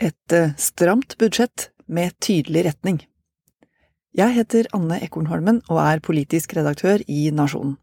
Et 0.00 0.32
eh, 0.32 0.50
stramt 0.56 1.16
budsjett 1.18 1.70
med 1.86 2.14
tydelig 2.22 2.62
retning. 2.68 3.00
Jeg 4.14 4.34
heter 4.36 4.68
Anne 4.76 5.00
Ekornholmen 5.02 5.58
og 5.66 5.80
er 5.82 6.02
politisk 6.04 6.54
redaktør 6.54 7.02
i 7.10 7.32
Nasjonen. 7.34 7.74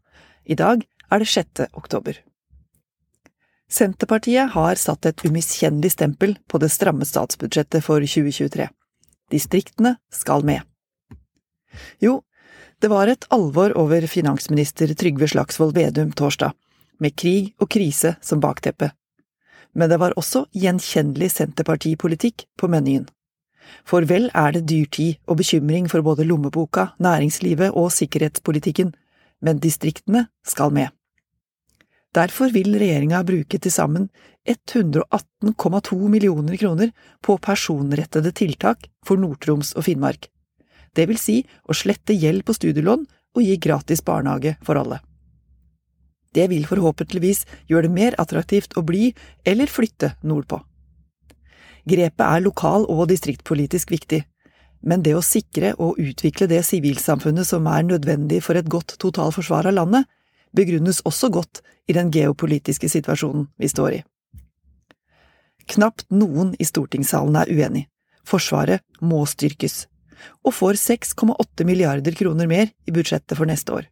I 0.48 0.56
dag 0.56 0.86
er 1.12 1.20
det 1.20 1.28
6. 1.28 1.66
oktober. 1.76 2.16
Senterpartiet 3.68 4.54
har 4.54 4.80
satt 4.80 5.04
et 5.10 5.26
umiskjennelig 5.26 5.92
stempel 5.92 6.36
på 6.48 6.60
det 6.62 6.72
stramme 6.72 7.04
statsbudsjettet 7.04 7.84
for 7.84 8.00
2023. 8.00 8.70
Distriktene 9.28 9.98
skal 10.08 10.46
med. 10.46 10.64
Jo, 12.00 12.22
det 12.80 12.88
var 12.88 13.12
et 13.12 13.28
alvor 13.28 13.76
over 13.76 14.06
finansminister 14.08 14.94
Trygve 14.96 15.28
Slagsvold 15.28 15.76
Vedum 15.76 16.16
torsdag, 16.16 16.56
med 16.96 17.12
krig 17.12 17.52
og 17.60 17.68
krise 17.76 18.16
som 18.24 18.40
bakteppe 18.40 18.94
men 19.76 19.92
det 19.92 20.00
var 20.00 20.16
også 20.16 20.46
gjenkjennelig 20.56 21.28
senterpartipolitikk 21.34 22.46
på 22.58 22.70
menyen. 22.72 23.06
For 23.86 24.06
vel 24.08 24.30
er 24.34 24.54
det 24.54 24.66
dyrtid 24.70 25.18
og 25.26 25.40
bekymring 25.40 25.88
for 25.90 26.04
både 26.06 26.24
lommeboka, 26.26 26.92
næringslivet 27.02 27.74
og 27.74 27.90
sikkerhetspolitikken, 27.92 28.94
men 29.42 29.60
distriktene 29.60 30.28
skal 30.46 30.72
med. 30.72 30.88
Derfor 32.16 32.48
vil 32.54 32.78
regjeringa 32.80 33.20
bruke 33.28 33.58
til 33.60 33.72
sammen 33.72 34.08
118,2 34.48 35.98
millioner 36.08 36.56
kroner 36.56 36.92
på 37.20 37.36
personrettede 37.42 38.32
tiltak 38.32 38.88
for 39.04 39.20
Nord-Troms 39.20 39.74
og 39.76 39.84
Finnmark. 39.84 40.30
Det 40.96 41.04
vil 41.10 41.20
si 41.20 41.42
å 41.68 41.76
slette 41.76 42.16
gjeld 42.16 42.46
på 42.46 42.56
studielån 42.56 43.04
og 43.36 43.44
gi 43.44 43.58
gratis 43.60 44.00
barnehage 44.06 44.56
for 44.64 44.80
alle. 44.80 45.02
Det 46.36 46.50
vil 46.52 46.66
forhåpentligvis 46.68 47.44
gjøre 47.70 47.88
det 47.88 47.96
mer 47.96 48.16
attraktivt 48.20 48.76
å 48.76 48.84
bli 48.84 49.10
eller 49.48 49.70
flytte 49.72 50.12
nordpå. 50.22 50.60
Grepet 51.86 52.24
er 52.26 52.42
lokal- 52.42 52.88
og 52.90 53.06
distriktpolitisk 53.08 53.94
viktig, 53.94 54.24
men 54.82 55.02
det 55.02 55.14
å 55.16 55.24
sikre 55.24 55.72
og 55.80 55.98
utvikle 56.02 56.48
det 56.50 56.60
sivilsamfunnet 56.66 57.46
som 57.48 57.66
er 57.70 57.86
nødvendig 57.86 58.42
for 58.44 58.58
et 58.58 58.68
godt 58.68 58.98
totalforsvar 59.02 59.70
av 59.70 59.78
landet, 59.78 60.04
begrunnes 60.56 61.02
også 61.08 61.30
godt 61.32 61.62
i 61.88 61.96
den 61.96 62.10
geopolitiske 62.12 62.90
situasjonen 62.90 63.48
vi 63.56 63.70
står 63.70 63.98
i. 63.98 64.04
Knapt 65.66 66.06
noen 66.14 66.54
i 66.62 66.66
stortingssalen 66.66 67.38
er 67.40 67.50
uenig. 67.50 67.86
Forsvaret 68.26 68.82
må 69.00 69.24
styrkes, 69.26 69.86
og 70.46 70.54
får 70.54 70.78
6,8 70.82 71.66
milliarder 71.66 72.14
kroner 72.18 72.50
mer 72.50 72.70
i 72.86 72.94
budsjettet 72.94 73.36
for 73.38 73.46
neste 73.46 73.74
år. 73.74 73.86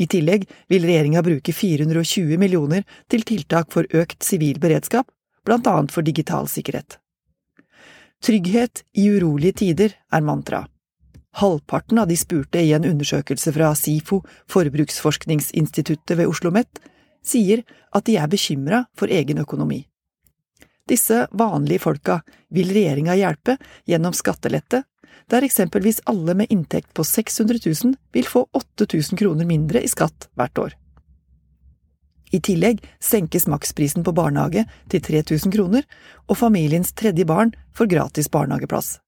I 0.00 0.06
tillegg 0.08 0.46
vil 0.72 0.86
regjeringa 0.88 1.22
bruke 1.22 1.52
420 1.52 2.40
millioner 2.40 2.86
til 3.12 3.24
tiltak 3.28 3.68
for 3.74 3.84
økt 3.92 4.24
sivil 4.24 4.60
beredskap, 4.62 5.10
blant 5.44 5.68
annet 5.68 5.92
for 5.92 6.06
digital 6.06 6.48
sikkerhet. 6.48 6.96
Trygghet 8.24 8.84
i 8.96 9.08
urolige 9.12 9.60
tider 9.62 9.96
er 10.12 10.24
mantra. 10.24 10.66
Halvparten 11.40 12.00
av 12.02 12.08
de 12.10 12.16
spurte 12.18 12.60
i 12.60 12.72
en 12.76 12.84
undersøkelse 12.84 13.52
fra 13.54 13.70
SIFO, 13.78 14.20
Forbruksforskningsinstituttet 14.50 16.16
ved 16.18 16.26
Oslo 16.26 16.50
OsloMet, 16.50 16.80
sier 17.22 17.62
at 17.94 18.06
de 18.08 18.16
er 18.16 18.28
bekymra 18.28 18.84
for 18.96 19.12
egen 19.12 19.38
økonomi. 19.38 19.84
Disse 20.88 21.26
vanlige 21.30 21.84
folka 21.84 22.18
vil 22.50 22.72
regjeringa 22.74 23.14
hjelpe 23.14 23.56
gjennom 23.86 24.16
skattelette 24.16 24.82
der 25.30 25.46
eksempelvis 25.46 26.02
alle 26.10 26.34
med 26.34 26.50
inntekt 26.50 26.92
på 26.94 27.04
600 27.04 27.58
000 27.84 27.96
vil 28.12 28.26
få 28.26 28.46
8000 28.52 29.18
kroner 29.18 29.48
mindre 29.48 29.82
i 29.82 29.90
skatt 29.90 30.28
hvert 30.38 30.58
år. 30.58 30.76
I 32.30 32.38
tillegg 32.40 32.82
senkes 33.02 33.48
maksprisen 33.50 34.04
på 34.06 34.14
barnehage 34.14 34.64
til 34.90 35.02
3000 35.02 35.52
kroner, 35.54 35.86
og 36.30 36.38
familiens 36.38 36.92
tredje 36.92 37.26
barn 37.26 37.50
får 37.74 37.90
gratis 37.90 38.30
barnehageplass. 38.30 38.98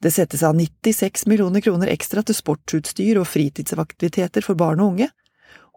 Det 0.00 0.12
settes 0.12 0.42
av 0.42 0.54
96 0.54 1.26
millioner 1.26 1.64
kroner 1.64 1.90
ekstra 1.90 2.22
til 2.22 2.36
sportsutstyr 2.36 3.18
og 3.18 3.26
fritidsaktiviteter 3.26 4.44
for 4.44 4.58
barn 4.58 4.80
og 4.80 4.94
unge, 4.94 5.08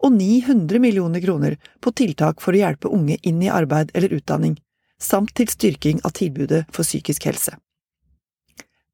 og 0.04 0.12
900 0.12 0.80
millioner 0.80 1.22
kroner 1.24 1.56
på 1.80 1.92
tiltak 1.96 2.42
for 2.44 2.52
å 2.52 2.60
hjelpe 2.60 2.92
unge 2.92 3.16
inn 3.22 3.40
i 3.42 3.52
arbeid 3.52 3.94
eller 3.94 4.12
utdanning, 4.12 4.58
samt 5.00 5.32
til 5.36 5.48
styrking 5.48 6.02
av 6.04 6.12
tilbudet 6.20 6.66
for 6.68 6.84
psykisk 6.84 7.30
helse. 7.30 7.56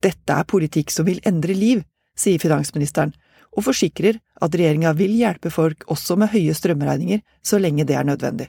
Dette 0.03 0.35
er 0.35 0.49
politikk 0.49 0.91
som 0.91 1.07
vil 1.07 1.21
endre 1.29 1.55
liv, 1.55 1.83
sier 2.19 2.41
finansministeren, 2.43 3.13
og 3.53 3.67
forsikrer 3.67 4.19
at 4.43 4.55
regjeringa 4.57 4.95
vil 4.97 5.13
hjelpe 5.15 5.53
folk 5.53 5.85
også 5.93 6.17
med 6.21 6.33
høye 6.33 6.55
strømregninger 6.57 7.21
så 7.45 7.61
lenge 7.61 7.85
det 7.89 7.99
er 7.99 8.09
nødvendig. 8.09 8.49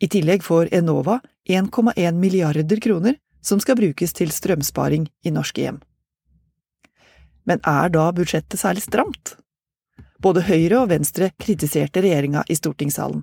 I 0.00 0.08
tillegg 0.08 0.42
får 0.42 0.70
Enova 0.72 1.18
1,1 1.48 2.16
milliarder 2.16 2.80
kroner 2.80 3.18
som 3.44 3.60
skal 3.60 3.76
brukes 3.76 4.12
til 4.16 4.32
strømsparing 4.32 5.06
i 5.24 5.32
norske 5.32 5.66
hjem. 5.66 5.80
Men 7.44 7.60
er 7.66 7.92
da 7.92 8.08
budsjettet 8.16 8.60
særlig 8.60 8.84
stramt? 8.84 9.36
Både 10.20 10.44
Høyre 10.44 10.82
og 10.82 10.90
Venstre 10.90 11.30
kritiserte 11.40 12.02
regjeringa 12.04 12.44
i 12.48 12.56
stortingssalen. 12.56 13.22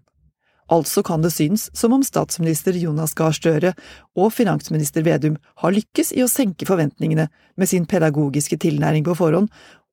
Altså 0.68 1.04
kan 1.06 1.24
det 1.24 1.32
synes 1.32 1.70
som 1.78 1.94
om 1.96 2.04
statsminister 2.04 2.76
Jonas 2.76 3.14
Gahr 3.16 3.36
Støre 3.36 3.72
og 4.20 4.34
finansminister 4.36 5.06
Vedum 5.06 5.38
har 5.64 5.76
lykkes 5.76 6.12
i 6.18 6.24
å 6.26 6.32
senke 6.32 6.68
forventningene 6.68 7.30
med 7.56 7.70
sin 7.72 7.88
pedagogiske 7.88 8.60
tilnæring 8.66 9.06
på 9.08 9.16
forhånd 9.16 9.48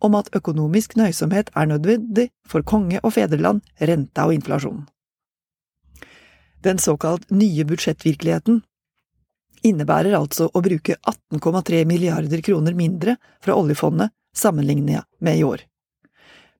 om 0.05 0.17
at 0.19 0.33
økonomisk 0.34 0.97
nøysomhet 0.99 1.53
er 1.55 1.71
nødvendig 1.71 2.29
for 2.49 2.67
konge 2.67 2.99
og 3.03 3.15
fedreland, 3.15 3.63
renta 3.79 4.27
og 4.27 4.34
inflasjonen. 4.34 4.89
Den 6.65 6.81
såkalt 6.81 7.29
nye 7.31 7.65
budsjettvirkeligheten 7.69 8.63
innebærer 9.65 10.17
altså 10.17 10.49
å 10.53 10.63
bruke 10.65 10.97
18,3 10.97 11.84
milliarder 11.89 12.43
kroner 12.45 12.77
mindre 12.77 13.17
fra 13.45 13.57
oljefondet 13.57 14.13
sammenlignet 14.37 15.07
med 15.21 15.39
i 15.39 15.45
år. 15.47 15.63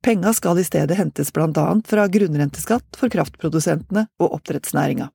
Penga 0.05 0.35
skal 0.37 0.59
i 0.59 0.65
stedet 0.65 0.99
hentes 0.99 1.33
blant 1.33 1.57
annet 1.57 1.87
fra 1.89 2.03
grunnrenteskatt 2.13 2.97
for 3.01 3.09
kraftprodusentene 3.09 4.03
og 4.21 4.35
oppdrettsnæringa. 4.37 5.07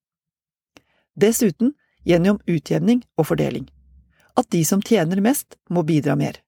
Dessuten 1.13 1.75
gjennom 2.09 2.39
utjevning 2.49 3.03
og 3.13 3.27
fordeling. 3.29 3.67
At 4.33 4.49
de 4.49 4.63
som 4.65 4.81
tjener 4.81 5.21
mest, 5.21 5.59
må 5.69 5.83
bidra 5.85 6.15
mer. 6.17 6.39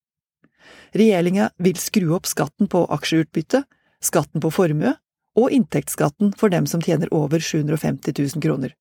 Regjeringa 0.97 1.51
vil 1.61 1.77
skru 1.77 2.15
opp 2.17 2.25
skatten 2.25 2.65
på 2.71 2.81
aksjeutbytte, 2.97 3.61
skatten 4.01 4.41
på 4.41 4.49
formue 4.55 4.95
og 5.37 5.53
inntektsskatten 5.53 6.33
for 6.33 6.49
dem 6.49 6.65
som 6.65 6.81
tjener 6.81 7.13
over 7.13 7.37
750 7.37 8.17
000 8.17 8.41
kroner. 8.41 8.73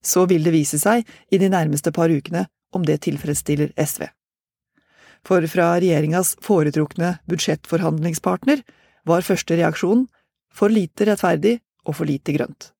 Så 0.00 0.24
vil 0.24 0.46
det 0.46 0.56
vise 0.56 0.80
seg 0.80 1.04
i 1.28 1.42
de 1.42 1.52
nærmeste 1.52 1.92
par 1.92 2.08
ukene 2.08 2.46
om 2.72 2.88
det 2.88 3.02
tilfredsstiller 3.04 3.76
SV 3.76 4.08
for 5.26 5.44
fra 5.52 5.72
regjeringas 5.80 6.36
foretrukne 6.44 7.16
budsjettforhandlingspartner 7.30 8.62
var 9.08 9.26
første 9.26 9.56
reaksjon 9.60 10.06
for 10.54 10.72
lite 10.72 11.08
rettferdig 11.08 11.58
og 11.86 11.96
for 11.98 12.08
lite 12.08 12.34
grønt. 12.36 12.70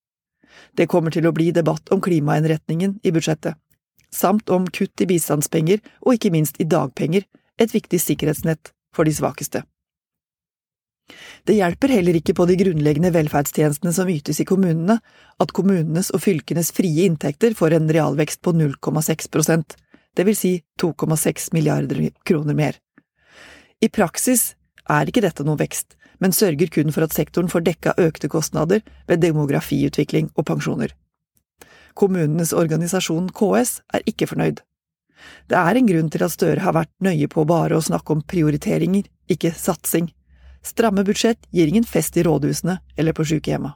Det 0.77 0.89
kommer 0.91 1.15
til 1.15 1.27
å 1.29 1.35
bli 1.35 1.51
debatt 1.55 1.93
om 1.95 2.03
klimainnretningen 2.05 2.99
i 3.07 3.13
budsjettet, 3.15 3.57
samt 4.11 4.51
om 4.51 4.67
kutt 4.67 5.01
i 5.01 5.09
bistandspenger 5.11 5.83
og 6.03 6.17
ikke 6.17 6.33
minst 6.35 6.61
i 6.61 6.69
dagpenger, 6.69 7.27
et 7.61 7.75
viktig 7.75 8.01
sikkerhetsnett 8.01 8.73
for 8.95 9.07
de 9.07 9.15
svakeste. 9.15 9.63
Det 11.47 11.57
hjelper 11.57 11.91
heller 11.91 12.17
ikke 12.19 12.37
på 12.39 12.47
de 12.47 12.57
grunnleggende 12.61 13.11
velferdstjenestene 13.15 13.93
som 13.95 14.11
ytes 14.13 14.41
i 14.43 14.47
kommunene, 14.47 15.01
at 15.43 15.55
kommunenes 15.57 16.13
og 16.15 16.23
fylkenes 16.23 16.71
frie 16.77 17.07
inntekter 17.09 17.57
får 17.59 17.77
en 17.77 17.91
realvekst 17.91 18.43
på 18.45 18.55
0,6 18.55 19.31
prosent, 19.35 19.75
det 20.17 20.27
vil 20.27 20.37
si 20.37 20.53
2,6 20.83 21.53
milliarder 21.55 22.11
kroner 22.27 22.55
mer. 22.55 22.79
I 23.81 23.89
praksis 23.89 24.55
er 24.91 25.09
ikke 25.09 25.23
dette 25.25 25.45
noen 25.47 25.61
vekst, 25.61 25.95
men 26.21 26.35
sørger 26.37 26.69
kun 26.73 26.93
for 26.93 27.07
at 27.07 27.15
sektoren 27.17 27.49
får 27.49 27.65
dekka 27.65 27.95
økte 27.99 28.29
kostnader 28.29 28.83
ved 29.09 29.23
demografiutvikling 29.25 30.33
og 30.37 30.47
pensjoner. 30.51 30.93
Kommunenes 31.95 32.53
organisasjon 32.53 33.31
KS 33.35 33.81
er 33.95 34.05
ikke 34.07 34.29
fornøyd. 34.31 34.61
Det 35.49 35.57
er 35.57 35.77
en 35.77 35.89
grunn 35.89 36.09
til 36.13 36.25
at 36.25 36.33
Støre 36.33 36.65
har 36.65 36.77
vært 36.77 36.93
nøye 37.05 37.29
på 37.29 37.45
bare 37.49 37.77
å 37.77 37.85
snakke 37.85 38.15
om 38.15 38.23
prioriteringer, 38.25 39.05
ikke 39.29 39.53
satsing. 39.57 40.09
Stramme 40.65 41.05
budsjett 41.05 41.41
gir 41.53 41.69
ingen 41.69 41.85
fest 41.89 42.17
i 42.17 42.25
rådhusene 42.25 42.79
eller 42.97 43.17
på 43.17 43.27
sykehjemma. 43.29 43.75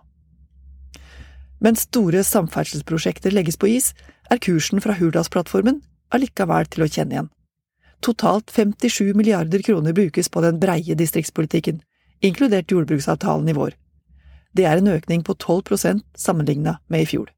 Mens 1.65 1.87
store 1.87 2.21
samferdselsprosjekter 2.27 3.33
legges 3.33 3.57
på 3.57 3.71
is, 3.73 3.93
er 4.33 4.41
kursen 4.43 4.83
fra 4.85 4.97
Hurdalsplattformen 4.99 5.81
allikevel 6.15 6.69
til 6.71 6.85
å 6.85 6.91
kjenne 6.91 7.17
igjen. 7.17 7.31
Totalt 8.05 8.53
57 8.53 9.15
milliarder 9.17 9.63
kroner 9.65 9.95
brukes 9.97 10.29
på 10.29 10.43
den 10.45 10.61
breie 10.61 10.97
distriktspolitikken, 10.99 11.81
inkludert 12.25 12.73
jordbruksavtalen 12.73 13.49
i 13.49 13.57
vår. 13.57 13.77
Det 14.55 14.67
er 14.69 14.79
en 14.79 14.93
økning 14.93 15.25
på 15.27 15.35
12 15.35 15.63
prosent 15.71 16.05
sammenlignet 16.19 16.83
med 16.93 17.05
i 17.05 17.09
fjor. 17.11 17.31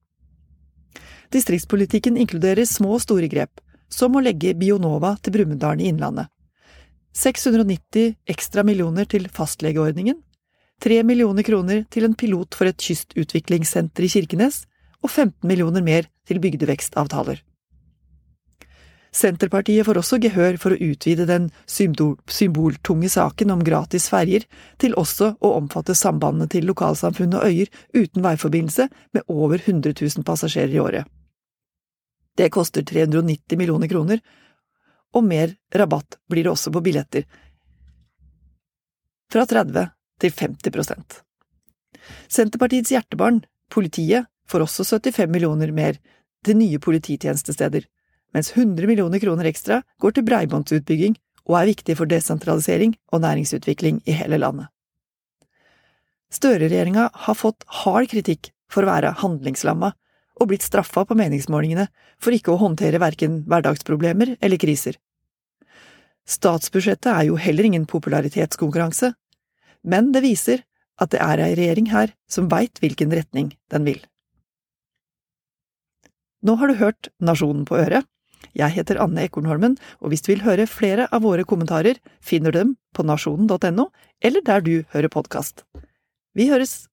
Distriktspolitikken 1.32 2.18
inkluderer 2.20 2.66
små 2.68 2.96
og 2.98 3.04
store 3.04 3.30
grep, 3.30 3.60
som 3.88 4.16
å 4.16 4.22
legge 4.22 4.54
Bionova 4.58 5.14
til 5.22 5.36
Brumunddal 5.36 5.80
i 5.80 5.90
Innlandet. 5.90 6.28
690 7.16 8.16
ekstra 8.28 8.62
millioner 8.66 9.08
til 9.08 9.30
fastlegeordningen, 9.32 10.18
3 10.84 11.00
millioner 11.08 11.46
kroner 11.46 11.86
til 11.88 12.04
en 12.04 12.14
pilot 12.14 12.52
for 12.58 12.68
et 12.68 12.82
kystutviklingssenter 12.82 14.04
i 14.04 14.10
Kirkenes, 14.12 14.66
og 15.00 15.08
15 15.08 15.46
millioner 15.48 15.84
mer 15.84 16.10
til 16.28 16.40
bygdevekstavtaler. 16.42 17.40
Senterpartiet 19.16 19.86
får 19.86 19.96
også 19.96 20.18
gehør 20.20 20.58
for 20.60 20.74
å 20.74 20.88
utvide 20.90 21.24
den 21.28 21.46
symboltunge 21.70 23.08
saken 23.08 23.54
om 23.54 23.62
gratis 23.64 24.10
ferjer 24.12 24.44
til 24.82 24.96
også 25.00 25.30
å 25.40 25.52
omfatte 25.56 25.96
sambandene 25.96 26.50
til 26.52 26.66
lokalsamfunn 26.68 27.38
og 27.38 27.46
øyer 27.48 27.70
uten 27.96 28.26
veiforbindelse 28.26 28.88
med 29.16 29.24
over 29.32 29.62
100 29.62 29.96
000 30.02 30.26
passasjerer 30.26 30.76
i 30.76 30.82
året. 30.82 31.08
Det 32.36 32.50
koster 32.52 32.84
390 32.84 33.56
millioner 33.56 33.88
kroner, 33.88 34.20
og 35.16 35.24
mer 35.24 35.56
rabatt 35.72 36.18
blir 36.28 36.44
det 36.44 36.52
også 36.52 36.74
på 36.74 36.84
billetter, 36.84 37.24
fra 39.32 39.42
30 39.48 39.88
til 40.22 40.32
50% 40.32 41.16
Senterpartiets 42.30 42.92
hjertebarn, 42.92 43.40
politiet, 43.72 44.28
får 44.46 44.62
også 44.68 44.84
75 45.00 45.32
millioner 45.32 45.72
mer 45.74 45.96
til 46.46 46.60
nye 46.60 46.78
polititjenestesteder 46.78 47.88
mens 48.34 48.52
100 48.54 48.86
millioner 48.88 49.22
kroner 49.22 49.48
ekstra 49.50 49.82
går 50.02 50.16
til 50.16 50.26
bredbåndsutbygging 50.26 51.16
og 51.46 51.58
er 51.60 51.70
viktig 51.70 51.96
for 51.98 52.10
desentralisering 52.10 52.96
og 53.12 53.22
næringsutvikling 53.22 54.02
i 54.06 54.16
hele 54.18 54.40
landet. 54.42 54.66
Støre-regjeringa 56.34 57.08
har 57.26 57.38
fått 57.38 57.64
hard 57.84 58.08
kritikk 58.10 58.50
for 58.72 58.82
å 58.82 58.90
være 58.90 59.14
handlingslamma 59.22 59.92
og 60.36 60.50
blitt 60.50 60.66
straffa 60.66 61.06
på 61.06 61.16
meningsmålingene 61.16 61.86
for 62.22 62.34
ikke 62.34 62.52
å 62.52 62.60
håndtere 62.60 63.00
verken 63.00 63.44
hverdagsproblemer 63.48 64.34
eller 64.40 64.60
kriser. 64.60 64.98
Statsbudsjettet 66.26 67.12
er 67.12 67.28
jo 67.28 67.38
heller 67.38 67.68
ingen 67.68 67.86
popularitetskonkurranse, 67.86 69.12
men 69.86 70.10
det 70.12 70.24
viser 70.26 70.64
at 71.00 71.12
det 71.12 71.22
er 71.22 71.42
ei 71.44 71.54
regjering 71.54 71.92
her 71.92 72.12
som 72.28 72.50
veit 72.50 72.80
hvilken 72.82 73.12
retning 73.14 73.52
den 73.70 73.86
vil. 73.86 74.00
Nå 76.42 76.56
har 76.58 76.70
du 76.70 76.80
hørt 76.80 77.10
Nasjonen 77.22 77.64
på 77.68 77.78
øret, 77.78 78.06
jeg 78.54 78.76
heter 78.76 79.00
Anne 79.02 79.26
Ekornholmen, 79.26 79.76
og 80.00 80.12
hvis 80.12 80.22
du 80.26 80.32
vil 80.34 80.44
høre 80.46 80.68
flere 80.70 81.08
av 81.10 81.24
våre 81.26 81.46
kommentarer, 81.48 81.98
finner 82.20 82.54
du 82.54 82.58
dem 82.60 82.74
på 82.94 83.06
nasjonen.no, 83.06 83.90
eller 84.22 84.44
der 84.46 84.62
du 84.64 84.74
hører 84.94 85.12
podkast. 85.12 85.64
Vi 86.36 86.50
høres! 86.52 86.84